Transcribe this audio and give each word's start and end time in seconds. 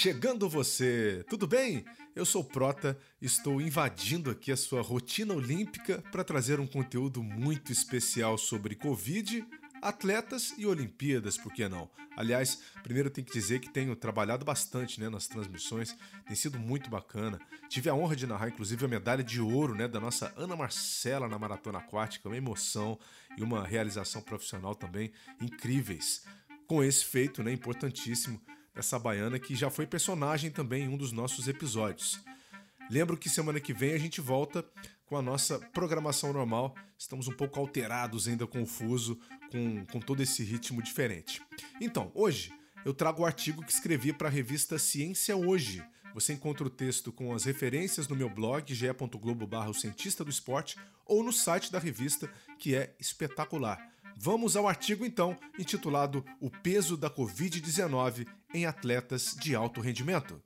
Chegando 0.00 0.48
você! 0.48 1.24
Tudo 1.28 1.44
bem? 1.44 1.84
Eu 2.14 2.24
sou 2.24 2.44
Prota, 2.44 2.96
estou 3.20 3.60
invadindo 3.60 4.30
aqui 4.30 4.52
a 4.52 4.56
sua 4.56 4.80
rotina 4.80 5.34
olímpica 5.34 6.00
para 6.12 6.22
trazer 6.22 6.60
um 6.60 6.68
conteúdo 6.68 7.20
muito 7.20 7.72
especial 7.72 8.38
sobre 8.38 8.76
Covid, 8.76 9.44
atletas 9.82 10.54
e 10.56 10.64
Olimpíadas, 10.66 11.36
por 11.36 11.52
que 11.52 11.68
não? 11.68 11.90
Aliás, 12.16 12.62
primeiro 12.84 13.10
tenho 13.10 13.26
que 13.26 13.32
dizer 13.32 13.58
que 13.58 13.72
tenho 13.72 13.96
trabalhado 13.96 14.44
bastante 14.44 15.00
né, 15.00 15.08
nas 15.08 15.26
transmissões, 15.26 15.96
tem 16.24 16.36
sido 16.36 16.60
muito 16.60 16.88
bacana. 16.88 17.40
Tive 17.68 17.90
a 17.90 17.94
honra 17.94 18.14
de 18.14 18.24
narrar, 18.24 18.50
inclusive, 18.50 18.84
a 18.84 18.88
medalha 18.88 19.24
de 19.24 19.40
ouro 19.40 19.74
né, 19.74 19.88
da 19.88 19.98
nossa 19.98 20.32
Ana 20.36 20.54
Marcela 20.54 21.26
na 21.26 21.40
maratona 21.40 21.78
aquática, 21.78 22.28
uma 22.28 22.36
emoção 22.36 22.96
e 23.36 23.42
uma 23.42 23.66
realização 23.66 24.22
profissional 24.22 24.76
também 24.76 25.10
incríveis. 25.40 26.22
Com 26.68 26.84
esse 26.84 27.04
feito 27.04 27.42
né, 27.42 27.50
importantíssimo 27.52 28.40
essa 28.78 28.98
baiana 28.98 29.38
que 29.38 29.56
já 29.56 29.68
foi 29.68 29.86
personagem 29.86 30.50
também 30.50 30.84
em 30.84 30.88
um 30.88 30.96
dos 30.96 31.10
nossos 31.10 31.48
episódios. 31.48 32.20
Lembro 32.88 33.16
que 33.16 33.28
semana 33.28 33.60
que 33.60 33.74
vem 33.74 33.92
a 33.92 33.98
gente 33.98 34.20
volta 34.20 34.64
com 35.04 35.16
a 35.16 35.22
nossa 35.22 35.58
programação 35.72 36.32
normal. 36.32 36.74
Estamos 36.96 37.26
um 37.26 37.32
pouco 37.32 37.58
alterados 37.58 38.28
ainda, 38.28 38.46
confuso, 38.46 39.18
com, 39.50 39.84
com 39.86 40.00
todo 40.00 40.22
esse 40.22 40.44
ritmo 40.44 40.80
diferente. 40.80 41.42
Então, 41.80 42.12
hoje 42.14 42.52
eu 42.84 42.94
trago 42.94 43.22
o 43.22 43.26
artigo 43.26 43.62
que 43.64 43.72
escrevi 43.72 44.12
para 44.12 44.28
a 44.28 44.30
revista 44.30 44.78
Ciência 44.78 45.36
Hoje. 45.36 45.84
Você 46.14 46.32
encontra 46.32 46.66
o 46.66 46.70
texto 46.70 47.12
com 47.12 47.34
as 47.34 47.44
referências 47.44 48.08
no 48.08 48.16
meu 48.16 48.30
blog 48.30 48.72
ge.globo 48.72 49.46
barra 49.46 49.70
o 49.70 49.74
cientista 49.74 50.24
do 50.24 50.30
esporte 50.30 50.76
ou 51.04 51.22
no 51.22 51.32
site 51.32 51.70
da 51.70 51.78
revista, 51.78 52.30
que 52.58 52.74
é 52.74 52.94
espetacular. 52.98 53.78
Vamos 54.20 54.56
ao 54.56 54.66
artigo 54.66 55.06
então, 55.06 55.38
intitulado 55.56 56.24
O 56.40 56.50
peso 56.50 56.96
da 56.96 57.08
Covid-19 57.08 58.26
em 58.52 58.66
atletas 58.66 59.36
de 59.40 59.54
alto 59.54 59.80
rendimento. 59.80 60.42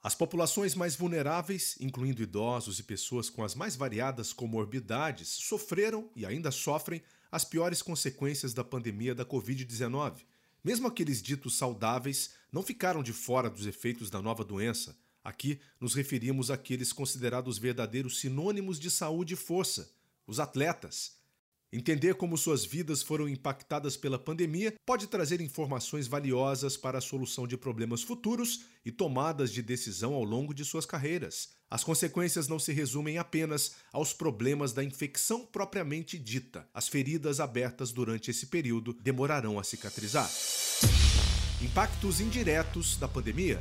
As 0.00 0.14
populações 0.14 0.76
mais 0.76 0.94
vulneráveis, 0.94 1.76
incluindo 1.80 2.22
idosos 2.22 2.78
e 2.78 2.84
pessoas 2.84 3.28
com 3.28 3.42
as 3.42 3.56
mais 3.56 3.74
variadas 3.74 4.32
comorbidades, 4.32 5.30
sofreram 5.30 6.08
e 6.14 6.24
ainda 6.24 6.52
sofrem 6.52 7.02
as 7.28 7.44
piores 7.44 7.82
consequências 7.82 8.54
da 8.54 8.62
pandemia 8.62 9.16
da 9.16 9.24
Covid-19. 9.24 10.18
Mesmo 10.62 10.86
aqueles 10.86 11.20
ditos 11.20 11.56
saudáveis 11.56 12.34
não 12.52 12.62
ficaram 12.62 13.02
de 13.02 13.12
fora 13.12 13.50
dos 13.50 13.66
efeitos 13.66 14.10
da 14.10 14.22
nova 14.22 14.44
doença. 14.44 14.96
Aqui 15.24 15.58
nos 15.80 15.92
referimos 15.92 16.52
àqueles 16.52 16.92
considerados 16.92 17.58
verdadeiros 17.58 18.20
sinônimos 18.20 18.78
de 18.78 18.92
saúde 18.92 19.34
e 19.34 19.36
força, 19.36 19.92
os 20.26 20.40
atletas. 20.40 21.22
Entender 21.76 22.14
como 22.14 22.38
suas 22.38 22.64
vidas 22.64 23.02
foram 23.02 23.28
impactadas 23.28 23.96
pela 23.96 24.16
pandemia 24.16 24.72
pode 24.86 25.08
trazer 25.08 25.40
informações 25.40 26.06
valiosas 26.06 26.76
para 26.76 26.98
a 26.98 27.00
solução 27.00 27.48
de 27.48 27.56
problemas 27.56 28.00
futuros 28.00 28.66
e 28.84 28.92
tomadas 28.92 29.50
de 29.50 29.60
decisão 29.60 30.14
ao 30.14 30.22
longo 30.22 30.54
de 30.54 30.64
suas 30.64 30.86
carreiras. 30.86 31.48
As 31.68 31.82
consequências 31.82 32.46
não 32.46 32.60
se 32.60 32.72
resumem 32.72 33.18
apenas 33.18 33.74
aos 33.92 34.12
problemas 34.12 34.72
da 34.72 34.84
infecção 34.84 35.44
propriamente 35.44 36.16
dita. 36.16 36.68
As 36.72 36.86
feridas 36.86 37.40
abertas 37.40 37.90
durante 37.90 38.30
esse 38.30 38.46
período 38.46 38.96
demorarão 39.02 39.58
a 39.58 39.64
cicatrizar. 39.64 40.30
Impactos 41.60 42.20
indiretos 42.20 42.96
da 42.96 43.08
pandemia. 43.08 43.60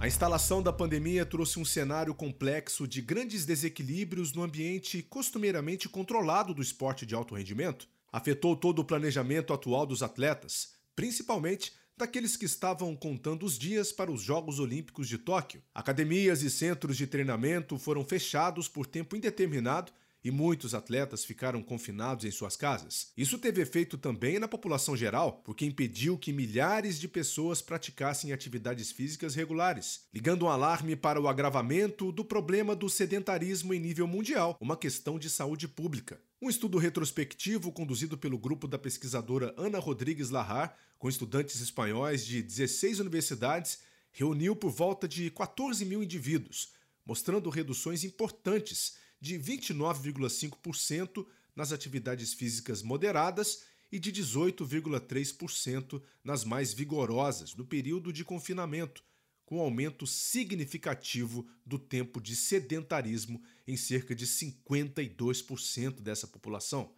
A 0.00 0.06
instalação 0.06 0.62
da 0.62 0.72
pandemia 0.72 1.26
trouxe 1.26 1.58
um 1.58 1.64
cenário 1.64 2.14
complexo 2.14 2.86
de 2.86 3.02
grandes 3.02 3.44
desequilíbrios 3.44 4.32
no 4.32 4.44
ambiente 4.44 5.02
costumeiramente 5.02 5.88
controlado 5.88 6.54
do 6.54 6.62
esporte 6.62 7.04
de 7.04 7.16
alto 7.16 7.34
rendimento. 7.34 7.88
Afetou 8.12 8.54
todo 8.54 8.78
o 8.78 8.84
planejamento 8.84 9.52
atual 9.52 9.84
dos 9.84 10.00
atletas, 10.00 10.74
principalmente 10.94 11.72
daqueles 11.96 12.36
que 12.36 12.44
estavam 12.44 12.94
contando 12.94 13.44
os 13.44 13.58
dias 13.58 13.90
para 13.90 14.08
os 14.08 14.22
Jogos 14.22 14.60
Olímpicos 14.60 15.08
de 15.08 15.18
Tóquio. 15.18 15.60
Academias 15.74 16.44
e 16.44 16.50
centros 16.50 16.96
de 16.96 17.08
treinamento 17.08 17.76
foram 17.76 18.04
fechados 18.04 18.68
por 18.68 18.86
tempo 18.86 19.16
indeterminado 19.16 19.90
e 20.22 20.30
muitos 20.30 20.74
atletas 20.74 21.24
ficaram 21.24 21.62
confinados 21.62 22.24
em 22.24 22.30
suas 22.30 22.56
casas. 22.56 23.12
Isso 23.16 23.38
teve 23.38 23.62
efeito 23.62 23.96
também 23.96 24.38
na 24.38 24.48
população 24.48 24.96
geral, 24.96 25.40
porque 25.44 25.64
impediu 25.64 26.18
que 26.18 26.32
milhares 26.32 26.98
de 26.98 27.06
pessoas 27.06 27.62
praticassem 27.62 28.32
atividades 28.32 28.90
físicas 28.90 29.34
regulares, 29.34 30.02
ligando 30.12 30.44
um 30.44 30.48
alarme 30.48 30.96
para 30.96 31.20
o 31.20 31.28
agravamento 31.28 32.10
do 32.10 32.24
problema 32.24 32.74
do 32.74 32.88
sedentarismo 32.88 33.72
em 33.72 33.80
nível 33.80 34.06
mundial, 34.06 34.56
uma 34.60 34.76
questão 34.76 35.18
de 35.18 35.30
saúde 35.30 35.68
pública. 35.68 36.20
Um 36.40 36.48
estudo 36.48 36.78
retrospectivo 36.78 37.72
conduzido 37.72 38.16
pelo 38.16 38.38
grupo 38.38 38.68
da 38.68 38.78
pesquisadora 38.78 39.52
Ana 39.56 39.78
Rodrigues 39.78 40.30
Larrar, 40.30 40.76
com 40.98 41.08
estudantes 41.08 41.60
espanhóis 41.60 42.24
de 42.24 42.42
16 42.42 43.00
universidades, 43.00 43.80
reuniu 44.12 44.54
por 44.54 44.70
volta 44.70 45.06
de 45.06 45.30
14 45.30 45.84
mil 45.84 46.02
indivíduos, 46.02 46.72
mostrando 47.04 47.50
reduções 47.50 48.04
importantes 48.04 48.96
de 49.20 49.38
29,5% 49.38 51.26
nas 51.54 51.72
atividades 51.72 52.34
físicas 52.34 52.82
moderadas 52.82 53.62
e 53.90 53.98
de 53.98 54.12
18,3% 54.12 56.02
nas 56.22 56.44
mais 56.44 56.72
vigorosas 56.72 57.54
no 57.54 57.64
período 57.64 58.12
de 58.12 58.24
confinamento, 58.24 59.02
com 59.44 59.60
aumento 59.60 60.06
significativo 60.06 61.48
do 61.64 61.78
tempo 61.78 62.20
de 62.20 62.36
sedentarismo 62.36 63.42
em 63.66 63.76
cerca 63.76 64.14
de 64.14 64.26
52% 64.26 66.00
dessa 66.00 66.26
população. 66.26 66.94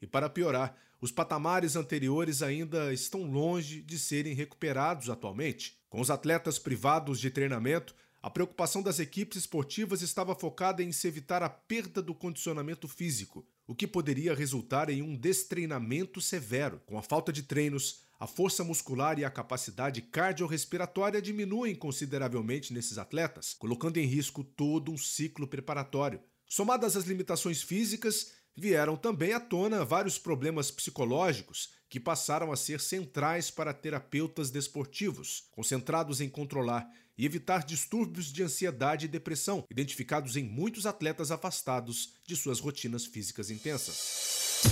E 0.00 0.06
para 0.06 0.30
piorar, 0.30 0.76
os 1.00 1.12
patamares 1.12 1.76
anteriores 1.76 2.42
ainda 2.42 2.92
estão 2.92 3.24
longe 3.24 3.82
de 3.82 3.98
serem 3.98 4.34
recuperados 4.34 5.08
atualmente. 5.10 5.78
Com 5.88 6.00
os 6.00 6.10
atletas 6.10 6.58
privados 6.58 7.20
de 7.20 7.30
treinamento, 7.30 7.94
a 8.28 8.30
preocupação 8.30 8.82
das 8.82 8.98
equipes 8.98 9.38
esportivas 9.38 10.02
estava 10.02 10.34
focada 10.34 10.82
em 10.82 10.92
se 10.92 11.08
evitar 11.08 11.42
a 11.42 11.48
perda 11.48 12.02
do 12.02 12.14
condicionamento 12.14 12.86
físico, 12.86 13.42
o 13.66 13.74
que 13.74 13.86
poderia 13.86 14.34
resultar 14.34 14.90
em 14.90 15.00
um 15.00 15.16
destreinamento 15.16 16.20
severo. 16.20 16.78
Com 16.84 16.98
a 16.98 17.02
falta 17.02 17.32
de 17.32 17.42
treinos, 17.42 18.02
a 18.20 18.26
força 18.26 18.62
muscular 18.62 19.18
e 19.18 19.24
a 19.24 19.30
capacidade 19.30 20.02
cardiorrespiratória 20.02 21.22
diminuem 21.22 21.74
consideravelmente 21.74 22.70
nesses 22.74 22.98
atletas, 22.98 23.54
colocando 23.54 23.96
em 23.96 24.04
risco 24.04 24.44
todo 24.44 24.92
um 24.92 24.98
ciclo 24.98 25.48
preparatório. 25.48 26.20
Somadas 26.46 26.96
às 26.96 27.04
limitações 27.04 27.62
físicas, 27.62 28.32
vieram 28.54 28.94
também 28.94 29.32
à 29.32 29.40
tona 29.40 29.86
vários 29.86 30.18
problemas 30.18 30.70
psicológicos 30.70 31.77
que 31.88 31.98
passaram 31.98 32.52
a 32.52 32.56
ser 32.56 32.80
centrais 32.80 33.50
para 33.50 33.72
terapeutas 33.72 34.50
desportivos, 34.50 35.44
concentrados 35.50 36.20
em 36.20 36.28
controlar 36.28 36.88
e 37.16 37.24
evitar 37.24 37.64
distúrbios 37.64 38.32
de 38.32 38.42
ansiedade 38.42 39.06
e 39.06 39.08
depressão, 39.08 39.64
identificados 39.70 40.36
em 40.36 40.44
muitos 40.44 40.86
atletas 40.86 41.30
afastados 41.30 42.14
de 42.24 42.36
suas 42.36 42.60
rotinas 42.60 43.04
físicas 43.04 43.50
intensas. 43.50 44.62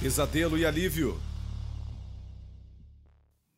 Pesadelo 0.00 0.56
e 0.56 0.64
alívio. 0.64 1.20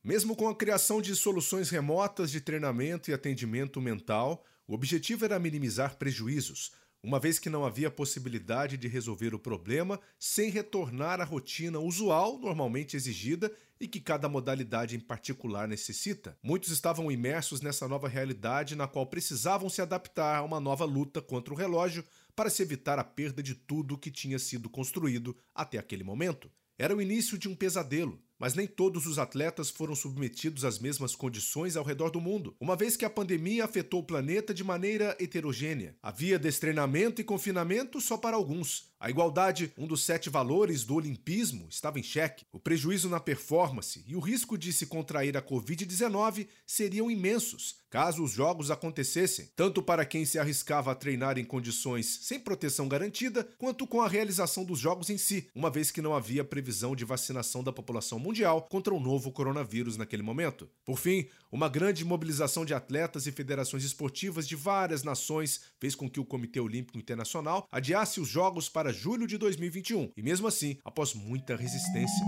Mesmo 0.03 0.35
com 0.35 0.49
a 0.49 0.57
criação 0.57 1.01
de 1.01 1.15
soluções 1.15 1.69
remotas 1.69 2.31
de 2.31 2.41
treinamento 2.41 3.11
e 3.11 3.15
atendimento 3.15 3.81
mental, 3.81 4.45
o 4.67 4.75
objetivo 4.75 5.25
era 5.25 5.39
minimizar 5.39 5.97
prejuízos, 5.97 6.73
uma 7.03 7.19
vez 7.19 7.39
que 7.39 7.49
não 7.49 7.65
havia 7.65 7.91
possibilidade 7.91 8.77
de 8.77 8.87
resolver 8.87 9.35
o 9.35 9.39
problema 9.39 9.99
sem 10.19 10.51
retornar 10.51 11.21
à 11.21 11.25
rotina 11.25 11.79
usual 11.79 12.39
normalmente 12.39 12.97
exigida 12.97 13.51
e 13.81 13.89
que 13.89 14.01
cada 14.01 14.29
modalidade 14.29 14.95
em 14.95 15.01
particular 15.01 15.67
necessita. 15.67 16.37
Muitos 16.43 16.71
estavam 16.71 17.11
imersos 17.11 17.63
nessa 17.63 17.89
nova 17.89 18.09
realidade 18.09 18.77
na 18.77 18.87
qual 18.87 19.07
precisavam 19.07 19.71
se 19.71 19.81
adaptar 19.81 20.37
a 20.37 20.43
uma 20.43 20.61
nova 20.61 20.85
luta 20.85 21.23
contra 21.23 21.55
o 21.55 21.57
relógio 21.57 22.05
para 22.37 22.51
se 22.51 22.63
evitar 22.63 22.99
a 22.99 23.05
perda 23.05 23.43
de 23.43 23.55
tudo 23.55 23.99
que 23.99 24.11
tinha 24.11 24.39
sido 24.39 24.69
construído 24.69 25.35
até 25.55 25.79
aquele 25.79 26.05
momento. 26.05 26.51
Era 26.79 26.95
o 26.95 27.01
início 27.01 27.39
de 27.39 27.49
um 27.49 27.55
pesadelo, 27.55 28.23
mas 28.41 28.55
nem 28.55 28.67
todos 28.67 29.07
os 29.07 29.19
atletas 29.19 29.69
foram 29.69 29.95
submetidos 29.95 30.65
às 30.65 30.79
mesmas 30.79 31.15
condições 31.15 31.77
ao 31.77 31.85
redor 31.85 32.11
do 32.11 32.21
mundo, 32.21 32.57
uma 32.59 32.75
vez 32.75 32.97
que 32.97 33.05
a 33.05 33.11
pandemia 33.11 33.67
afetou 33.67 34.01
o 34.01 34.07
planeta 34.07 34.55
de 34.55 34.65
maneira 34.65 35.15
heterogênea. 35.21 35.95
Havia 36.03 36.39
destreinamento 36.39 37.21
e 37.21 37.25
confinamento 37.25 38.01
só 38.01 38.17
para 38.17 38.37
alguns. 38.37 38.90
A 39.01 39.09
igualdade, 39.09 39.73
um 39.79 39.87
dos 39.87 40.05
sete 40.05 40.29
valores 40.29 40.85
do 40.85 40.95
olimpismo, 40.95 41.67
estava 41.71 41.99
em 41.99 42.03
xeque. 42.03 42.45
O 42.53 42.61
prejuízo 42.61 43.09
na 43.09 43.19
performance 43.19 44.05
e 44.07 44.15
o 44.15 44.21
risco 44.21 44.59
de 44.59 44.75
se 44.75 44.85
contrair 44.85 45.39
a 45.39 45.43
Covid-19 45.43 46.47
seriam 46.67 47.11
imensos 47.11 47.81
caso 47.91 48.23
os 48.23 48.31
jogos 48.31 48.71
acontecessem, 48.71 49.51
tanto 49.57 49.83
para 49.83 50.05
quem 50.05 50.25
se 50.25 50.39
arriscava 50.39 50.93
a 50.93 50.95
treinar 50.95 51.39
em 51.39 51.45
condições 51.45 52.21
sem 52.23 52.39
proteção 52.39 52.87
garantida, 52.87 53.47
quanto 53.59 53.87
com 53.87 54.01
a 54.01 54.09
realização 54.09 54.65
dos 54.65 54.79
jogos 54.79 55.11
em 55.11 55.19
si, 55.19 55.49
uma 55.55 55.69
vez 55.69 55.91
que 55.91 56.01
não 56.01 56.15
havia 56.15 56.45
previsão 56.45 56.95
de 56.95 57.05
vacinação 57.05 57.65
da 57.65 57.73
população 57.73 58.19
mundial 58.19 58.63
contra 58.71 58.95
o 58.95 59.01
novo 59.01 59.33
coronavírus 59.33 59.97
naquele 59.97 60.23
momento. 60.23 60.69
Por 60.85 60.99
fim, 60.99 61.29
uma 61.51 61.69
grande 61.69 62.05
mobilização 62.05 62.65
de 62.65 62.73
atletas 62.73 63.27
e 63.27 63.33
federações 63.33 63.83
esportivas 63.83 64.47
de 64.47 64.55
várias 64.55 65.03
nações 65.03 65.61
fez 65.81 65.97
com 65.97 66.09
que 66.09 66.21
o 66.21 66.25
Comitê 66.25 66.61
Olímpico 66.61 66.97
Internacional 66.97 67.67
adiasse 67.73 68.21
os 68.21 68.29
Jogos 68.29 68.69
para 68.69 68.90
julho 68.93 69.27
de 69.27 69.39
2021, 69.39 70.13
e 70.17 70.23
mesmo 70.23 70.47
assim, 70.47 70.79
após 70.85 71.15
muita 71.15 71.57
resistência. 71.57 72.27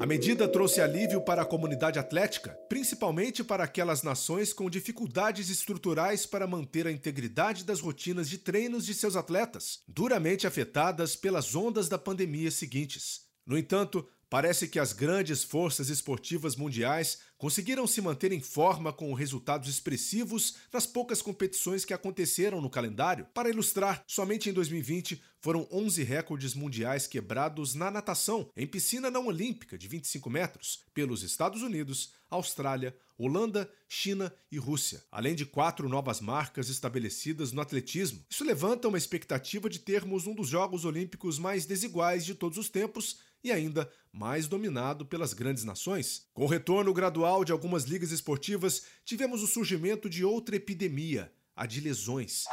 A 0.00 0.06
medida 0.06 0.48
trouxe 0.48 0.80
alívio 0.80 1.20
para 1.20 1.42
a 1.42 1.44
comunidade 1.44 1.98
atlética, 1.98 2.56
principalmente 2.70 3.44
para 3.44 3.64
aquelas 3.64 4.02
nações 4.02 4.50
com 4.50 4.70
dificuldades 4.70 5.50
estruturais 5.50 6.24
para 6.24 6.46
manter 6.46 6.86
a 6.86 6.90
integridade 6.90 7.64
das 7.64 7.80
rotinas 7.80 8.26
de 8.26 8.38
treinos 8.38 8.86
de 8.86 8.94
seus 8.94 9.14
atletas, 9.14 9.80
duramente 9.86 10.46
afetadas 10.46 11.16
pelas 11.16 11.54
ondas 11.54 11.86
da 11.86 11.98
pandemia 11.98 12.50
seguintes. 12.50 13.26
No 13.46 13.58
entanto, 13.58 14.08
Parece 14.30 14.68
que 14.68 14.78
as 14.78 14.92
grandes 14.92 15.42
forças 15.42 15.88
esportivas 15.88 16.54
mundiais 16.54 17.18
conseguiram 17.36 17.84
se 17.84 18.00
manter 18.00 18.30
em 18.30 18.40
forma 18.40 18.92
com 18.92 19.12
resultados 19.12 19.68
expressivos 19.68 20.54
nas 20.72 20.86
poucas 20.86 21.20
competições 21.20 21.84
que 21.84 21.92
aconteceram 21.92 22.60
no 22.60 22.70
calendário. 22.70 23.26
Para 23.34 23.50
ilustrar, 23.50 24.04
somente 24.06 24.48
em 24.48 24.52
2020 24.52 25.20
foram 25.40 25.66
11 25.72 26.04
recordes 26.04 26.54
mundiais 26.54 27.08
quebrados 27.08 27.74
na 27.74 27.90
natação, 27.90 28.48
em 28.56 28.68
piscina 28.68 29.10
não 29.10 29.26
olímpica 29.26 29.76
de 29.76 29.88
25 29.88 30.30
metros, 30.30 30.84
pelos 30.94 31.24
Estados 31.24 31.62
Unidos, 31.62 32.12
Austrália, 32.30 32.94
Holanda, 33.18 33.70
China 33.88 34.32
e 34.50 34.58
Rússia, 34.58 35.02
além 35.10 35.34
de 35.34 35.44
quatro 35.44 35.88
novas 35.88 36.20
marcas 36.20 36.68
estabelecidas 36.68 37.52
no 37.52 37.60
atletismo. 37.60 38.24
Isso 38.30 38.44
levanta 38.44 38.88
uma 38.88 38.96
expectativa 38.96 39.68
de 39.68 39.78
termos 39.78 40.26
um 40.26 40.34
dos 40.34 40.48
Jogos 40.48 40.84
Olímpicos 40.84 41.38
mais 41.38 41.66
desiguais 41.66 42.24
de 42.24 42.34
todos 42.34 42.56
os 42.56 42.68
tempos 42.68 43.18
e 43.42 43.50
ainda 43.50 43.90
mais 44.12 44.46
dominado 44.48 45.06
pelas 45.06 45.32
grandes 45.32 45.64
nações. 45.64 46.26
Com 46.32 46.44
o 46.44 46.48
retorno 46.48 46.92
gradual 46.92 47.44
de 47.44 47.52
algumas 47.52 47.84
ligas 47.84 48.10
esportivas, 48.10 48.84
tivemos 49.04 49.42
o 49.42 49.46
surgimento 49.46 50.08
de 50.08 50.24
outra 50.24 50.56
epidemia, 50.56 51.32
a 51.54 51.66
de 51.66 51.80
lesões. 51.80 52.44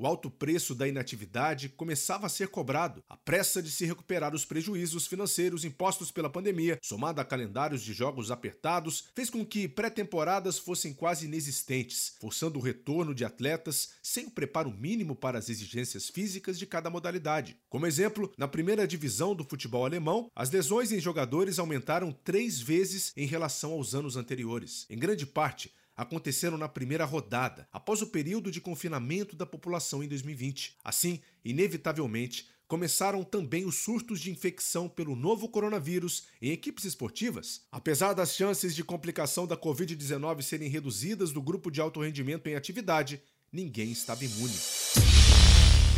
O 0.00 0.06
alto 0.06 0.30
preço 0.30 0.74
da 0.74 0.88
inatividade 0.88 1.68
começava 1.68 2.24
a 2.24 2.30
ser 2.30 2.48
cobrado. 2.48 3.04
A 3.06 3.18
pressa 3.18 3.62
de 3.62 3.70
se 3.70 3.84
recuperar 3.84 4.34
os 4.34 4.46
prejuízos 4.46 5.06
financeiros 5.06 5.62
impostos 5.62 6.10
pela 6.10 6.30
pandemia, 6.30 6.78
somada 6.82 7.20
a 7.20 7.24
calendários 7.24 7.82
de 7.82 7.92
jogos 7.92 8.30
apertados, 8.30 9.04
fez 9.14 9.28
com 9.28 9.44
que 9.44 9.68
pré-temporadas 9.68 10.58
fossem 10.58 10.94
quase 10.94 11.26
inexistentes, 11.26 12.14
forçando 12.18 12.58
o 12.58 12.62
retorno 12.62 13.14
de 13.14 13.26
atletas 13.26 13.90
sem 14.02 14.24
o 14.24 14.30
preparo 14.30 14.70
mínimo 14.70 15.14
para 15.14 15.38
as 15.38 15.50
exigências 15.50 16.08
físicas 16.08 16.58
de 16.58 16.64
cada 16.64 16.88
modalidade. 16.88 17.58
Como 17.68 17.86
exemplo, 17.86 18.32
na 18.38 18.48
primeira 18.48 18.88
divisão 18.88 19.34
do 19.34 19.44
futebol 19.44 19.84
alemão, 19.84 20.30
as 20.34 20.50
lesões 20.50 20.92
em 20.92 20.98
jogadores 20.98 21.58
aumentaram 21.58 22.10
três 22.10 22.58
vezes 22.58 23.12
em 23.14 23.26
relação 23.26 23.72
aos 23.72 23.94
anos 23.94 24.16
anteriores. 24.16 24.86
Em 24.88 24.98
grande 24.98 25.26
parte, 25.26 25.70
aconteceram 26.00 26.56
na 26.56 26.66
primeira 26.66 27.04
rodada, 27.04 27.68
após 27.70 28.00
o 28.00 28.06
período 28.06 28.50
de 28.50 28.58
confinamento 28.58 29.36
da 29.36 29.44
população 29.44 30.02
em 30.02 30.08
2020. 30.08 30.78
Assim, 30.82 31.20
inevitavelmente, 31.44 32.48
começaram 32.66 33.22
também 33.22 33.66
os 33.66 33.74
surtos 33.76 34.18
de 34.18 34.30
infecção 34.30 34.88
pelo 34.88 35.14
novo 35.14 35.46
coronavírus 35.46 36.28
em 36.40 36.52
equipes 36.52 36.86
esportivas. 36.86 37.66
Apesar 37.70 38.14
das 38.14 38.34
chances 38.34 38.74
de 38.74 38.82
complicação 38.82 39.46
da 39.46 39.58
Covid-19 39.58 40.40
serem 40.40 40.70
reduzidas 40.70 41.32
do 41.32 41.42
grupo 41.42 41.70
de 41.70 41.82
alto 41.82 42.00
rendimento 42.00 42.46
em 42.46 42.54
atividade, 42.54 43.20
ninguém 43.52 43.92
estava 43.92 44.24
imune. 44.24 44.56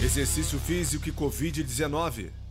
Exercício 0.02 0.58
físico 0.58 1.08
e 1.08 1.12
Covid-19. 1.12 2.41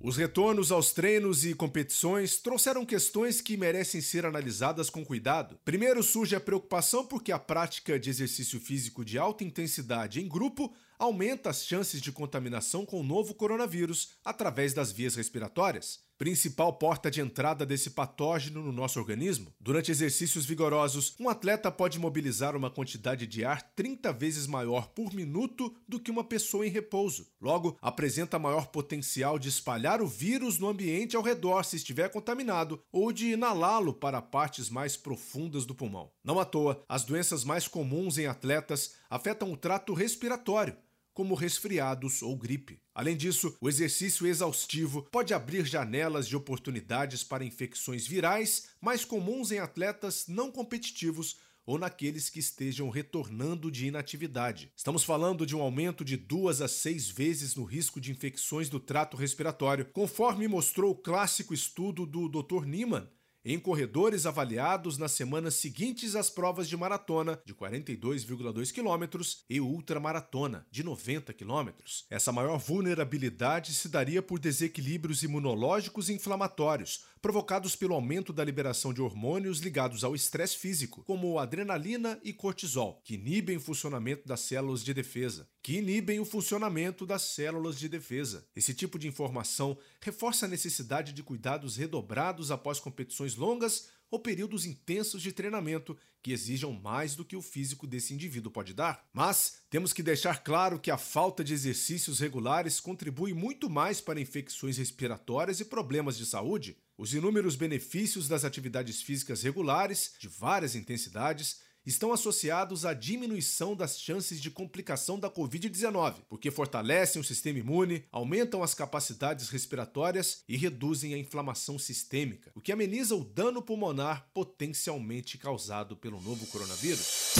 Os 0.00 0.16
retornos 0.16 0.70
aos 0.70 0.92
treinos 0.92 1.44
e 1.44 1.52
competições 1.54 2.38
trouxeram 2.38 2.86
questões 2.86 3.40
que 3.40 3.56
merecem 3.56 4.00
ser 4.00 4.24
analisadas 4.24 4.88
com 4.88 5.04
cuidado. 5.04 5.58
Primeiro 5.64 6.04
surge 6.04 6.36
a 6.36 6.40
preocupação 6.40 7.04
porque 7.04 7.32
a 7.32 7.38
prática 7.38 7.98
de 7.98 8.08
exercício 8.08 8.60
físico 8.60 9.04
de 9.04 9.18
alta 9.18 9.42
intensidade 9.42 10.20
em 10.20 10.28
grupo 10.28 10.72
aumenta 10.98 11.50
as 11.50 11.64
chances 11.64 12.00
de 12.00 12.10
contaminação 12.10 12.84
com 12.84 13.00
o 13.00 13.04
novo 13.04 13.34
coronavírus 13.34 14.14
através 14.24 14.74
das 14.74 14.90
vias 14.90 15.14
respiratórias 15.14 16.08
principal 16.18 16.72
porta 16.72 17.10
de 17.10 17.20
entrada 17.20 17.64
desse 17.64 17.90
patógeno 17.90 18.60
no 18.60 18.72
nosso 18.72 18.98
organismo. 18.98 19.54
Durante 19.60 19.92
exercícios 19.92 20.44
vigorosos, 20.44 21.14
um 21.18 21.28
atleta 21.28 21.70
pode 21.70 21.98
mobilizar 21.98 22.56
uma 22.56 22.70
quantidade 22.70 23.26
de 23.26 23.44
ar 23.44 23.62
30 23.62 24.12
vezes 24.12 24.46
maior 24.46 24.88
por 24.88 25.14
minuto 25.14 25.72
do 25.86 26.00
que 26.00 26.10
uma 26.10 26.24
pessoa 26.24 26.66
em 26.66 26.70
repouso. 26.70 27.28
Logo, 27.40 27.78
apresenta 27.80 28.38
maior 28.38 28.66
potencial 28.66 29.38
de 29.38 29.48
espalhar 29.48 30.02
o 30.02 30.08
vírus 30.08 30.58
no 30.58 30.68
ambiente 30.68 31.14
ao 31.14 31.22
redor 31.22 31.62
se 31.62 31.76
estiver 31.76 32.10
contaminado 32.10 32.82
ou 32.90 33.12
de 33.12 33.28
inalá-lo 33.28 33.94
para 33.94 34.20
partes 34.20 34.68
mais 34.68 34.96
profundas 34.96 35.64
do 35.64 35.74
pulmão. 35.74 36.10
Não 36.24 36.40
à 36.40 36.44
toa, 36.44 36.82
as 36.88 37.04
doenças 37.04 37.44
mais 37.44 37.68
comuns 37.68 38.18
em 38.18 38.26
atletas 38.26 38.94
afetam 39.08 39.52
o 39.52 39.56
trato 39.56 39.94
respiratório 39.94 40.76
como 41.18 41.34
resfriados 41.34 42.22
ou 42.22 42.36
gripe. 42.36 42.80
Além 42.94 43.16
disso, 43.16 43.52
o 43.60 43.68
exercício 43.68 44.24
exaustivo 44.24 45.02
pode 45.10 45.34
abrir 45.34 45.66
janelas 45.66 46.28
de 46.28 46.36
oportunidades 46.36 47.24
para 47.24 47.44
infecções 47.44 48.06
virais 48.06 48.68
mais 48.80 49.04
comuns 49.04 49.50
em 49.50 49.58
atletas 49.58 50.26
não 50.28 50.52
competitivos 50.52 51.36
ou 51.66 51.76
naqueles 51.76 52.30
que 52.30 52.38
estejam 52.38 52.88
retornando 52.88 53.68
de 53.68 53.88
inatividade. 53.88 54.70
Estamos 54.76 55.02
falando 55.02 55.44
de 55.44 55.56
um 55.56 55.60
aumento 55.60 56.04
de 56.04 56.16
duas 56.16 56.60
a 56.62 56.68
seis 56.68 57.08
vezes 57.08 57.56
no 57.56 57.64
risco 57.64 58.00
de 58.00 58.12
infecções 58.12 58.68
do 58.68 58.78
trato 58.78 59.16
respiratório, 59.16 59.86
conforme 59.86 60.46
mostrou 60.46 60.92
o 60.92 60.96
clássico 60.96 61.52
estudo 61.52 62.06
do 62.06 62.28
Dr. 62.28 62.64
Niemann, 62.64 63.08
em 63.48 63.58
corredores 63.58 64.26
avaliados 64.26 64.98
nas 64.98 65.12
semanas 65.12 65.54
seguintes 65.54 66.14
às 66.14 66.28
provas 66.28 66.68
de 66.68 66.76
maratona 66.76 67.40
de 67.46 67.54
42,2 67.54 68.70
km 68.70 69.26
e 69.48 69.58
ultramaratona 69.58 70.66
de 70.70 70.82
90 70.84 71.32
km. 71.32 71.70
Essa 72.10 72.30
maior 72.30 72.58
vulnerabilidade 72.58 73.72
se 73.72 73.88
daria 73.88 74.20
por 74.20 74.38
desequilíbrios 74.38 75.22
imunológicos 75.22 76.10
e 76.10 76.12
inflamatórios, 76.12 77.06
provocados 77.22 77.74
pelo 77.74 77.94
aumento 77.94 78.34
da 78.34 78.44
liberação 78.44 78.92
de 78.92 79.00
hormônios 79.00 79.60
ligados 79.60 80.04
ao 80.04 80.14
estresse 80.14 80.58
físico, 80.58 81.02
como 81.04 81.38
adrenalina 81.38 82.20
e 82.22 82.34
cortisol, 82.34 83.00
que 83.02 83.14
inibem 83.14 83.56
o 83.56 83.60
funcionamento 83.60 84.28
das 84.28 84.40
células 84.40 84.84
de 84.84 84.92
defesa, 84.92 85.48
que 85.62 85.78
inibem 85.78 86.20
o 86.20 86.24
funcionamento 86.24 87.04
das 87.04 87.22
células 87.22 87.78
de 87.78 87.88
defesa. 87.88 88.46
Esse 88.54 88.74
tipo 88.74 88.98
de 88.98 89.08
informação 89.08 89.76
reforça 90.00 90.46
a 90.46 90.48
necessidade 90.48 91.12
de 91.12 91.22
cuidados 91.22 91.76
redobrados 91.76 92.50
após 92.50 92.78
competições 92.78 93.34
longas 93.38 93.88
ou 94.10 94.18
períodos 94.18 94.64
intensos 94.64 95.22
de 95.22 95.32
treinamento 95.32 95.96
que 96.22 96.32
exijam 96.32 96.72
mais 96.72 97.14
do 97.14 97.24
que 97.24 97.36
o 97.36 97.42
físico 97.42 97.86
desse 97.86 98.12
indivíduo 98.12 98.50
pode 98.50 98.74
dar. 98.74 99.06
Mas 99.12 99.60
temos 99.70 99.92
que 99.92 100.02
deixar 100.02 100.42
claro 100.42 100.78
que 100.80 100.90
a 100.90 100.98
falta 100.98 101.44
de 101.44 101.54
exercícios 101.54 102.18
regulares 102.18 102.80
contribui 102.80 103.32
muito 103.32 103.70
mais 103.70 104.00
para 104.00 104.20
infecções 104.20 104.76
respiratórias 104.78 105.60
e 105.60 105.64
problemas 105.64 106.16
de 106.16 106.26
saúde. 106.26 106.76
Os 106.96 107.14
inúmeros 107.14 107.54
benefícios 107.54 108.26
das 108.26 108.44
atividades 108.44 109.00
físicas 109.02 109.42
regulares, 109.42 110.14
de 110.18 110.28
várias 110.28 110.74
intensidades, 110.74 111.60
estão 111.88 112.12
associados 112.12 112.84
à 112.84 112.92
diminuição 112.92 113.74
das 113.74 113.98
chances 113.98 114.40
de 114.40 114.50
complicação 114.50 115.18
da 115.18 115.30
Covid-19, 115.30 116.16
porque 116.28 116.50
fortalecem 116.50 117.18
o 117.18 117.24
sistema 117.24 117.58
imune, 117.58 118.04
aumentam 118.12 118.62
as 118.62 118.74
capacidades 118.74 119.48
respiratórias 119.48 120.42
e 120.46 120.54
reduzem 120.54 121.14
a 121.14 121.18
inflamação 121.18 121.78
sistêmica, 121.78 122.50
o 122.54 122.60
que 122.60 122.72
ameniza 122.72 123.16
o 123.16 123.24
dano 123.24 123.62
pulmonar 123.62 124.28
potencialmente 124.34 125.38
causado 125.38 125.96
pelo 125.96 126.20
novo 126.20 126.46
coronavírus. 126.48 127.34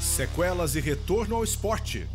Sequelas 0.00 0.74
e 0.74 0.80
retorno 0.80 1.36
ao 1.36 1.44
esporte. 1.44 2.08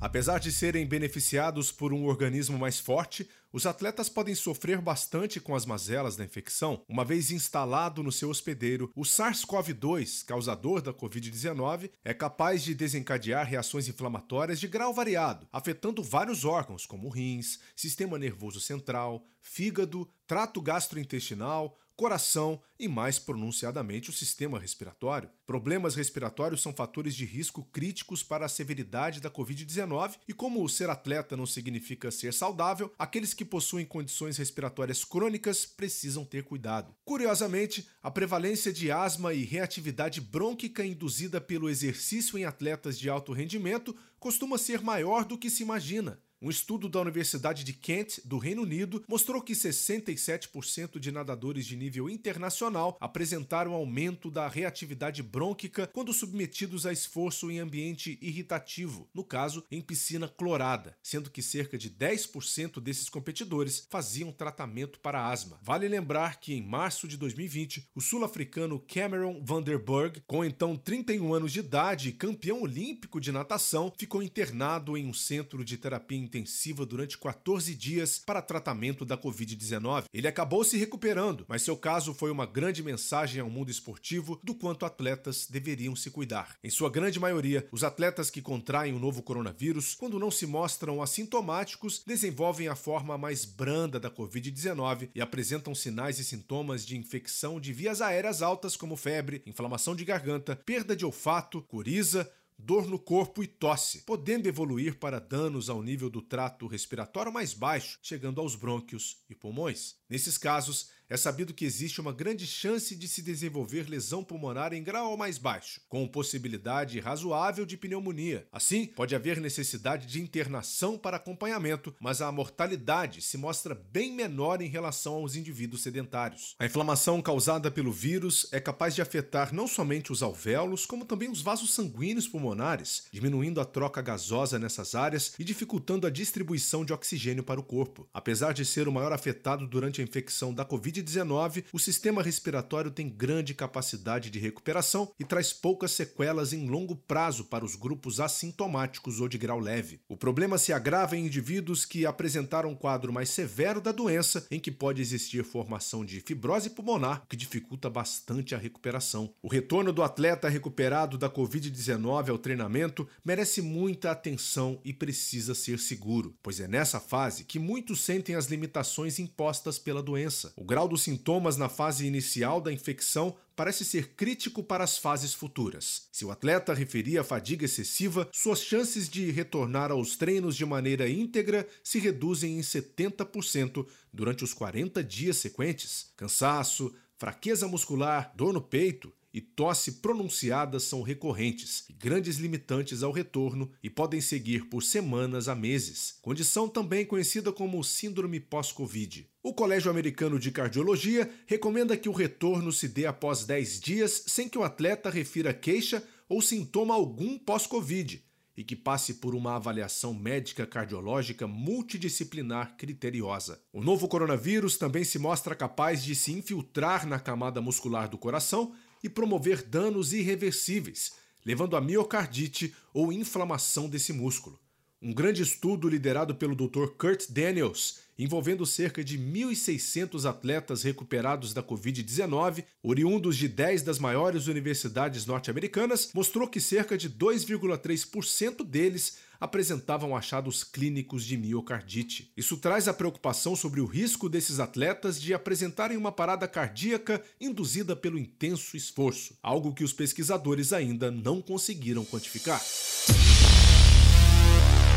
Apesar 0.00 0.38
de 0.38 0.52
serem 0.52 0.86
beneficiados 0.86 1.72
por 1.72 1.92
um 1.92 2.06
organismo 2.06 2.56
mais 2.56 2.78
forte, 2.78 3.28
os 3.52 3.64
atletas 3.64 4.08
podem 4.08 4.34
sofrer 4.34 4.80
bastante 4.80 5.40
com 5.40 5.54
as 5.54 5.64
mazelas 5.64 6.16
da 6.16 6.24
infecção, 6.24 6.82
uma 6.88 7.04
vez 7.04 7.30
instalado 7.30 8.02
no 8.02 8.12
seu 8.12 8.28
hospedeiro. 8.28 8.92
O 8.94 9.02
SARS-CoV-2, 9.02 10.24
causador 10.26 10.82
da 10.82 10.92
Covid-19, 10.92 11.90
é 12.04 12.12
capaz 12.12 12.62
de 12.62 12.74
desencadear 12.74 13.46
reações 13.46 13.88
inflamatórias 13.88 14.60
de 14.60 14.68
grau 14.68 14.92
variado, 14.92 15.48
afetando 15.50 16.02
vários 16.02 16.44
órgãos, 16.44 16.84
como 16.84 17.08
rins, 17.08 17.58
sistema 17.74 18.18
nervoso 18.18 18.60
central, 18.60 19.24
fígado, 19.40 20.06
trato 20.26 20.60
gastrointestinal, 20.60 21.78
coração 21.98 22.62
e, 22.78 22.86
mais 22.86 23.18
pronunciadamente, 23.18 24.08
o 24.08 24.12
sistema 24.12 24.56
respiratório. 24.56 25.28
Problemas 25.44 25.96
respiratórios 25.96 26.62
são 26.62 26.72
fatores 26.72 27.12
de 27.12 27.24
risco 27.24 27.64
críticos 27.72 28.22
para 28.22 28.46
a 28.46 28.48
severidade 28.48 29.20
da 29.20 29.28
Covid-19 29.28 30.14
e, 30.28 30.32
como 30.32 30.66
ser 30.68 30.88
atleta 30.88 31.36
não 31.36 31.44
significa 31.44 32.12
ser 32.12 32.32
saudável, 32.32 32.94
aqueles 32.96 33.34
que 33.34 33.44
possuem 33.44 33.84
condições 33.84 34.36
respiratórias 34.36 35.04
crônicas 35.04 35.66
precisam 35.66 36.24
ter 36.24 36.44
cuidado. 36.44 36.94
Curiosamente, 37.04 37.88
a 38.00 38.12
prevalência 38.12 38.72
de 38.72 38.92
asma 38.92 39.34
e 39.34 39.42
reatividade 39.42 40.20
brônquica 40.20 40.84
induzida 40.84 41.40
pelo 41.40 41.68
exercício 41.68 42.38
em 42.38 42.44
atletas 42.44 42.96
de 42.96 43.10
alto 43.10 43.32
rendimento 43.32 43.94
costuma 44.20 44.56
ser 44.56 44.82
maior 44.82 45.24
do 45.24 45.36
que 45.36 45.50
se 45.50 45.64
imagina. 45.64 46.20
Um 46.40 46.50
estudo 46.50 46.88
da 46.88 47.00
Universidade 47.00 47.64
de 47.64 47.72
Kent, 47.72 48.20
do 48.24 48.38
Reino 48.38 48.62
Unido, 48.62 49.02
mostrou 49.08 49.42
que 49.42 49.54
67% 49.54 51.00
de 51.00 51.10
nadadores 51.10 51.66
de 51.66 51.74
nível 51.74 52.08
internacional 52.08 52.96
apresentaram 53.00 53.72
aumento 53.72 54.30
da 54.30 54.46
reatividade 54.46 55.20
brônquica 55.20 55.90
quando 55.92 56.12
submetidos 56.12 56.86
a 56.86 56.92
esforço 56.92 57.50
em 57.50 57.58
ambiente 57.58 58.16
irritativo, 58.22 59.10
no 59.12 59.24
caso, 59.24 59.64
em 59.68 59.80
piscina 59.80 60.28
clorada, 60.28 60.96
sendo 61.02 61.28
que 61.28 61.42
cerca 61.42 61.76
de 61.76 61.90
10% 61.90 62.80
desses 62.80 63.08
competidores 63.08 63.88
faziam 63.90 64.30
tratamento 64.30 65.00
para 65.00 65.28
asma. 65.28 65.58
Vale 65.60 65.88
lembrar 65.88 66.38
que 66.38 66.54
em 66.54 66.62
março 66.62 67.08
de 67.08 67.16
2020, 67.16 67.88
o 67.96 68.00
sul-africano 68.00 68.78
Cameron 68.78 69.42
Vanderburg, 69.44 70.22
com 70.24 70.44
então 70.44 70.76
31 70.76 71.34
anos 71.34 71.52
de 71.52 71.58
idade 71.58 72.10
e 72.10 72.12
campeão 72.12 72.62
olímpico 72.62 73.20
de 73.20 73.32
natação, 73.32 73.92
ficou 73.98 74.22
internado 74.22 74.96
em 74.96 75.04
um 75.04 75.12
centro 75.12 75.64
de 75.64 75.76
terapia 75.76 76.27
intensiva 76.28 76.84
durante 76.84 77.16
14 77.16 77.74
dias 77.74 78.18
para 78.18 78.42
tratamento 78.42 79.04
da 79.04 79.16
Covid-19. 79.16 80.04
Ele 80.12 80.28
acabou 80.28 80.62
se 80.62 80.76
recuperando, 80.76 81.46
mas 81.48 81.62
seu 81.62 81.76
caso 81.76 82.12
foi 82.12 82.30
uma 82.30 82.44
grande 82.44 82.82
mensagem 82.82 83.40
ao 83.40 83.48
mundo 83.48 83.70
esportivo 83.70 84.38
do 84.44 84.54
quanto 84.54 84.84
atletas 84.84 85.46
deveriam 85.48 85.96
se 85.96 86.10
cuidar. 86.10 86.56
Em 86.62 86.68
sua 86.68 86.90
grande 86.90 87.18
maioria, 87.18 87.66
os 87.72 87.82
atletas 87.82 88.28
que 88.28 88.42
contraem 88.42 88.92
o 88.92 88.98
novo 88.98 89.22
coronavírus, 89.22 89.94
quando 89.94 90.18
não 90.18 90.30
se 90.30 90.46
mostram 90.46 91.00
assintomáticos, 91.00 92.02
desenvolvem 92.06 92.68
a 92.68 92.76
forma 92.76 93.16
mais 93.16 93.46
branda 93.46 93.98
da 93.98 94.10
Covid-19 94.10 95.08
e 95.14 95.20
apresentam 95.20 95.74
sinais 95.74 96.18
e 96.18 96.24
sintomas 96.24 96.84
de 96.84 96.96
infecção 96.96 97.58
de 97.58 97.72
vias 97.72 98.02
aéreas 98.02 98.42
altas, 98.42 98.76
como 98.76 98.96
febre, 98.96 99.42
inflamação 99.46 99.96
de 99.96 100.04
garganta, 100.04 100.54
perda 100.54 100.94
de 100.94 101.06
olfato, 101.06 101.62
coriza, 101.62 102.30
dor 102.58 102.86
no 102.86 102.98
corpo 102.98 103.42
e 103.42 103.46
tosse, 103.46 104.02
podendo 104.02 104.48
evoluir 104.48 104.98
para 104.98 105.20
danos 105.20 105.70
ao 105.70 105.82
nível 105.82 106.10
do 106.10 106.20
trato 106.20 106.66
respiratório 106.66 107.32
mais 107.32 107.54
baixo, 107.54 107.98
chegando 108.02 108.40
aos 108.40 108.56
brônquios 108.56 109.22
e 109.30 109.34
pulmões. 109.34 109.96
Nesses 110.08 110.36
casos, 110.36 110.90
é 111.10 111.16
sabido 111.16 111.54
que 111.54 111.64
existe 111.64 112.00
uma 112.00 112.12
grande 112.12 112.46
chance 112.46 112.94
de 112.94 113.08
se 113.08 113.22
desenvolver 113.22 113.88
lesão 113.88 114.22
pulmonar 114.22 114.74
em 114.74 114.82
grau 114.82 115.16
mais 115.16 115.38
baixo, 115.38 115.80
com 115.88 116.06
possibilidade 116.06 117.00
razoável 117.00 117.64
de 117.64 117.78
pneumonia. 117.78 118.46
Assim, 118.52 118.84
pode 118.84 119.14
haver 119.14 119.40
necessidade 119.40 120.06
de 120.06 120.20
internação 120.20 120.98
para 120.98 121.16
acompanhamento, 121.16 121.94
mas 121.98 122.20
a 122.20 122.30
mortalidade 122.30 123.22
se 123.22 123.38
mostra 123.38 123.74
bem 123.74 124.12
menor 124.12 124.60
em 124.60 124.68
relação 124.68 125.14
aos 125.14 125.34
indivíduos 125.34 125.82
sedentários. 125.82 126.54
A 126.58 126.66
inflamação 126.66 127.22
causada 127.22 127.70
pelo 127.70 127.90
vírus 127.90 128.46
é 128.52 128.60
capaz 128.60 128.94
de 128.94 129.00
afetar 129.00 129.54
não 129.54 129.66
somente 129.66 130.12
os 130.12 130.22
alvéolos, 130.22 130.84
como 130.84 131.06
também 131.06 131.30
os 131.30 131.40
vasos 131.40 131.72
sanguíneos 131.72 132.28
pulmonares, 132.28 133.04
diminuindo 133.10 133.60
a 133.60 133.64
troca 133.64 134.02
gasosa 134.02 134.58
nessas 134.58 134.94
áreas 134.94 135.32
e 135.38 135.44
dificultando 135.44 136.06
a 136.06 136.10
distribuição 136.10 136.84
de 136.84 136.92
oxigênio 136.92 137.42
para 137.42 137.60
o 137.60 137.64
corpo. 137.64 138.06
Apesar 138.12 138.52
de 138.52 138.64
ser 138.64 138.88
o 138.88 138.92
maior 138.92 139.12
afetado 139.12 139.66
durante 139.66 140.00
a 140.00 140.04
infecção 140.04 140.52
da 140.52 140.64
Covid, 140.64 140.97
Covid-19, 140.98 141.64
o 141.72 141.78
sistema 141.78 142.22
respiratório 142.22 142.90
tem 142.90 143.08
grande 143.08 143.54
capacidade 143.54 144.30
de 144.30 144.38
recuperação 144.38 145.12
e 145.18 145.24
traz 145.24 145.52
poucas 145.52 145.92
sequelas 145.92 146.52
em 146.52 146.68
longo 146.68 146.96
prazo 146.96 147.44
para 147.44 147.64
os 147.64 147.76
grupos 147.76 148.20
assintomáticos 148.20 149.20
ou 149.20 149.28
de 149.28 149.38
grau 149.38 149.58
leve. 149.58 150.00
O 150.08 150.16
problema 150.16 150.58
se 150.58 150.72
agrava 150.72 151.16
em 151.16 151.26
indivíduos 151.26 151.84
que 151.84 152.06
apresentaram 152.06 152.70
um 152.70 152.74
quadro 152.74 153.12
mais 153.12 153.30
severo 153.30 153.80
da 153.80 153.92
doença, 153.92 154.46
em 154.50 154.58
que 154.58 154.70
pode 154.70 155.00
existir 155.00 155.44
formação 155.44 156.04
de 156.04 156.20
fibrose 156.20 156.70
pulmonar, 156.70 157.22
que 157.28 157.36
dificulta 157.36 157.88
bastante 157.88 158.54
a 158.54 158.58
recuperação. 158.58 159.32
O 159.42 159.48
retorno 159.48 159.92
do 159.92 160.02
atleta 160.02 160.48
recuperado 160.48 161.16
da 161.16 161.30
Covid-19 161.30 162.30
ao 162.30 162.38
treinamento 162.38 163.08
merece 163.24 163.62
muita 163.62 164.10
atenção 164.10 164.80
e 164.84 164.92
precisa 164.92 165.54
ser 165.54 165.78
seguro, 165.78 166.34
pois 166.42 166.60
é 166.60 166.66
nessa 166.66 166.98
fase 166.98 167.44
que 167.44 167.58
muitos 167.58 168.00
sentem 168.00 168.34
as 168.34 168.46
limitações 168.46 169.18
impostas 169.18 169.78
pela 169.78 170.02
doença. 170.02 170.52
O 170.56 170.64
grau 170.64 170.87
dos 170.88 171.02
sintomas 171.02 171.56
na 171.56 171.68
fase 171.68 172.06
inicial 172.06 172.60
da 172.60 172.72
infecção 172.72 173.36
parece 173.54 173.84
ser 173.84 174.14
crítico 174.14 174.62
para 174.62 174.84
as 174.84 174.98
fases 174.98 175.34
futuras. 175.34 176.08
Se 176.12 176.24
o 176.24 176.30
atleta 176.30 176.72
referir 176.72 177.18
a 177.18 177.24
fadiga 177.24 177.64
excessiva, 177.64 178.28
suas 178.32 178.62
chances 178.62 179.08
de 179.08 179.30
retornar 179.30 179.90
aos 179.90 180.16
treinos 180.16 180.56
de 180.56 180.64
maneira 180.64 181.08
íntegra 181.08 181.68
se 181.82 181.98
reduzem 181.98 182.58
em 182.58 182.60
70% 182.60 183.86
durante 184.12 184.44
os 184.44 184.54
40 184.54 185.02
dias 185.02 185.36
sequentes. 185.38 186.12
Cansaço, 186.16 186.94
fraqueza 187.16 187.66
muscular, 187.66 188.32
dor 188.36 188.52
no 188.52 188.60
peito, 188.60 189.12
e 189.32 189.40
tosse 189.40 189.92
pronunciadas 189.92 190.84
são 190.84 191.02
recorrentes 191.02 191.84
grandes 191.98 192.36
limitantes 192.36 193.02
ao 193.02 193.12
retorno 193.12 193.70
e 193.82 193.90
podem 193.90 194.20
seguir 194.20 194.66
por 194.66 194.82
semanas 194.82 195.48
a 195.48 195.54
meses, 195.54 196.18
condição 196.22 196.68
também 196.68 197.04
conhecida 197.04 197.52
como 197.52 197.82
síndrome 197.84 198.40
pós-Covid. 198.40 199.28
O 199.42 199.54
Colégio 199.54 199.90
Americano 199.90 200.38
de 200.38 200.50
Cardiologia 200.50 201.30
recomenda 201.46 201.96
que 201.96 202.08
o 202.08 202.12
retorno 202.12 202.72
se 202.72 202.88
dê 202.88 203.06
após 203.06 203.44
10 203.44 203.80
dias 203.80 204.24
sem 204.26 204.48
que 204.48 204.58
o 204.58 204.62
atleta 204.62 205.10
refira 205.10 205.54
queixa 205.54 206.02
ou 206.28 206.42
sintoma 206.42 206.94
algum 206.94 207.38
pós-Covid 207.38 208.22
e 208.58 208.64
que 208.64 208.74
passe 208.74 209.14
por 209.14 209.36
uma 209.36 209.54
avaliação 209.54 210.12
médica 210.12 210.66
cardiológica 210.66 211.46
multidisciplinar 211.46 212.76
criteriosa. 212.76 213.60
O 213.72 213.80
novo 213.80 214.08
coronavírus 214.08 214.76
também 214.76 215.04
se 215.04 215.16
mostra 215.16 215.54
capaz 215.54 216.02
de 216.02 216.16
se 216.16 216.32
infiltrar 216.32 217.06
na 217.06 217.20
camada 217.20 217.60
muscular 217.60 218.08
do 218.08 218.18
coração 218.18 218.74
e 219.02 219.08
promover 219.08 219.62
danos 219.62 220.12
irreversíveis, 220.12 221.12
levando 221.44 221.76
a 221.76 221.80
miocardite 221.80 222.74
ou 222.92 223.12
inflamação 223.12 223.88
desse 223.88 224.12
músculo. 224.12 224.58
Um 225.00 225.12
grande 225.12 225.42
estudo 225.42 225.88
liderado 225.88 226.34
pelo 226.34 226.56
Dr. 226.56 226.88
Kurt 226.98 227.30
Daniels, 227.30 228.00
envolvendo 228.18 228.66
cerca 228.66 229.04
de 229.04 229.16
1.600 229.16 230.28
atletas 230.28 230.82
recuperados 230.82 231.54
da 231.54 231.62
Covid-19, 231.62 232.64
oriundos 232.82 233.36
de 233.36 233.46
10 233.46 233.82
das 233.82 234.00
maiores 234.00 234.48
universidades 234.48 235.24
norte-americanas, 235.24 236.10
mostrou 236.12 236.48
que 236.48 236.60
cerca 236.60 236.98
de 236.98 237.08
2,3% 237.08 238.64
deles 238.64 239.18
apresentavam 239.40 240.16
achados 240.16 240.64
clínicos 240.64 241.24
de 241.24 241.36
miocardite. 241.36 242.32
Isso 242.36 242.56
traz 242.56 242.88
a 242.88 242.94
preocupação 242.94 243.54
sobre 243.54 243.80
o 243.80 243.86
risco 243.86 244.28
desses 244.28 244.60
atletas 244.60 245.20
de 245.20 245.32
apresentarem 245.34 245.96
uma 245.96 246.12
parada 246.12 246.48
cardíaca 246.48 247.22
induzida 247.40 247.94
pelo 247.94 248.18
intenso 248.18 248.76
esforço, 248.76 249.36
algo 249.42 249.74
que 249.74 249.84
os 249.84 249.92
pesquisadores 249.92 250.72
ainda 250.72 251.10
não 251.10 251.40
conseguiram 251.40 252.04
quantificar. 252.04 252.60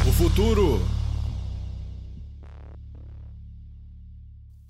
O 0.07 0.11
futuro 0.13 0.81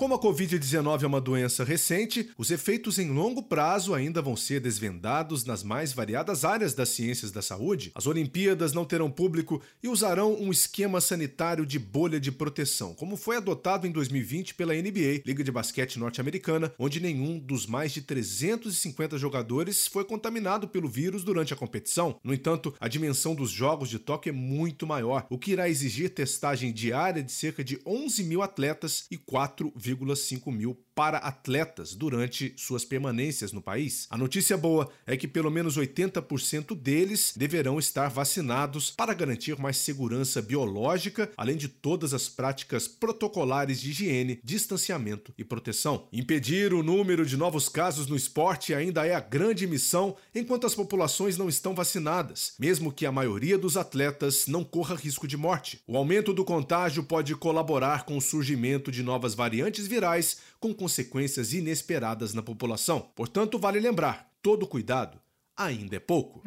Como 0.01 0.15
a 0.15 0.19
Covid-19 0.19 1.03
é 1.03 1.05
uma 1.05 1.21
doença 1.21 1.63
recente, 1.63 2.31
os 2.35 2.49
efeitos 2.49 2.97
em 2.97 3.11
longo 3.11 3.43
prazo 3.43 3.93
ainda 3.93 4.19
vão 4.19 4.35
ser 4.35 4.59
desvendados 4.59 5.45
nas 5.45 5.61
mais 5.61 5.93
variadas 5.93 6.43
áreas 6.43 6.73
das 6.73 6.89
ciências 6.89 7.29
da 7.29 7.39
saúde. 7.39 7.91
As 7.93 8.07
Olimpíadas 8.07 8.73
não 8.73 8.83
terão 8.83 9.11
público 9.11 9.61
e 9.83 9.87
usarão 9.87 10.33
um 10.41 10.49
esquema 10.49 10.99
sanitário 10.99 11.67
de 11.67 11.77
bolha 11.77 12.19
de 12.19 12.31
proteção, 12.31 12.95
como 12.95 13.15
foi 13.15 13.37
adotado 13.37 13.85
em 13.85 13.91
2020 13.91 14.55
pela 14.55 14.73
NBA, 14.73 15.21
Liga 15.23 15.43
de 15.43 15.51
Basquete 15.51 15.99
Norte-Americana, 15.99 16.73
onde 16.79 16.99
nenhum 16.99 17.37
dos 17.37 17.67
mais 17.67 17.91
de 17.91 18.01
350 18.01 19.19
jogadores 19.19 19.85
foi 19.85 20.03
contaminado 20.03 20.67
pelo 20.67 20.89
vírus 20.89 21.23
durante 21.23 21.53
a 21.53 21.57
competição. 21.57 22.19
No 22.23 22.33
entanto, 22.33 22.73
a 22.79 22.87
dimensão 22.87 23.35
dos 23.35 23.51
Jogos 23.51 23.87
de 23.87 23.99
Tóquio 23.99 24.31
é 24.31 24.33
muito 24.33 24.87
maior, 24.87 25.27
o 25.29 25.37
que 25.37 25.51
irá 25.51 25.69
exigir 25.69 26.09
testagem 26.09 26.73
diária 26.73 27.21
de 27.21 27.31
cerca 27.31 27.63
de 27.63 27.79
11 27.85 28.23
mil 28.23 28.41
atletas 28.41 29.05
e 29.11 29.15
4, 29.15 29.71
1,5 29.95 30.51
mil 30.51 30.77
para 30.93 31.17
atletas 31.19 31.95
durante 31.95 32.53
suas 32.57 32.83
permanências 32.83 33.51
no 33.51 33.61
país. 33.61 34.07
A 34.09 34.17
notícia 34.17 34.57
boa 34.57 34.89
é 35.05 35.15
que 35.15 35.27
pelo 35.27 35.49
menos 35.49 35.77
80% 35.77 36.75
deles 36.75 37.33
deverão 37.35 37.79
estar 37.79 38.09
vacinados 38.09 38.91
para 38.91 39.13
garantir 39.13 39.57
mais 39.59 39.77
segurança 39.77 40.41
biológica, 40.41 41.31
além 41.37 41.55
de 41.55 41.67
todas 41.67 42.13
as 42.13 42.27
práticas 42.27 42.87
protocolares 42.87 43.81
de 43.81 43.91
higiene, 43.91 44.39
distanciamento 44.43 45.33
e 45.37 45.43
proteção. 45.43 46.07
Impedir 46.11 46.73
o 46.73 46.83
número 46.83 47.25
de 47.25 47.37
novos 47.37 47.69
casos 47.69 48.07
no 48.07 48.15
esporte 48.15 48.73
ainda 48.73 49.05
é 49.05 49.13
a 49.13 49.19
grande 49.19 49.65
missão 49.65 50.15
enquanto 50.33 50.67
as 50.67 50.75
populações 50.75 51.37
não 51.37 51.47
estão 51.47 51.73
vacinadas, 51.73 52.53
mesmo 52.59 52.91
que 52.91 53.05
a 53.05 53.11
maioria 53.11 53.57
dos 53.57 53.77
atletas 53.77 54.47
não 54.47 54.63
corra 54.63 54.95
risco 54.95 55.27
de 55.27 55.37
morte. 55.37 55.81
O 55.87 55.97
aumento 55.97 56.33
do 56.33 56.43
contágio 56.43 57.03
pode 57.03 57.35
colaborar 57.35 58.05
com 58.05 58.17
o 58.17 58.21
surgimento 58.21 58.91
de 58.91 59.03
novas 59.03 59.33
variantes 59.33 59.87
virais 59.87 60.37
com 60.59 60.73
consequências 60.81 61.53
inesperadas 61.53 62.33
na 62.33 62.41
população. 62.41 63.11
Portanto, 63.15 63.59
vale 63.59 63.79
lembrar: 63.79 64.31
todo 64.41 64.65
cuidado 64.65 65.21
ainda 65.55 65.95
é 65.95 65.99
pouco. 65.99 66.41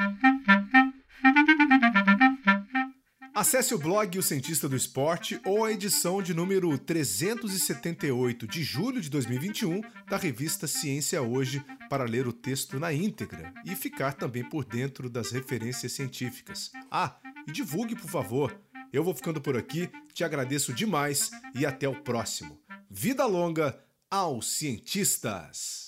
Acesse 3.33 3.75
o 3.75 3.79
blog 3.79 4.19
O 4.19 4.23
Cientista 4.23 4.69
do 4.69 4.75
Esporte 4.75 5.41
ou 5.45 5.65
a 5.65 5.71
edição 5.71 6.21
de 6.21 6.35
número 6.35 6.77
378 6.77 8.47
de 8.47 8.65
julho 8.65 9.01
de 9.01 9.09
2021 9.09 9.81
da 10.09 10.17
revista 10.17 10.67
Ciência 10.67 11.23
Hoje 11.23 11.65
para 11.89 12.05
ler 12.05 12.27
o 12.27 12.33
texto 12.33 12.81
na 12.81 12.93
íntegra 12.93 13.53
e 13.65 13.77
ficar 13.77 14.15
também 14.15 14.43
por 14.43 14.65
dentro 14.65 15.09
das 15.09 15.31
referências 15.31 15.93
científicas. 15.93 16.73
Ah, 16.91 17.17
e 17.47 17.53
divulgue, 17.53 17.95
por 17.95 18.11
favor 18.11 18.59
Eu 18.93 19.05
vou 19.05 19.15
ficando 19.15 19.41
por 19.41 19.57
aqui, 19.57 19.89
te 20.13 20.25
agradeço 20.25 20.73
demais 20.73 21.31
e 21.55 21.65
até 21.65 21.89
o 21.89 22.03
próximo. 22.03 22.61
Vida 22.89 23.27
longa 23.27 23.77
aos 24.15 24.47
cientistas! 24.47 25.84